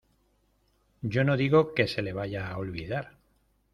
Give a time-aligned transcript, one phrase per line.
[1.03, 3.19] yo no digo que se le vaya a olvidar.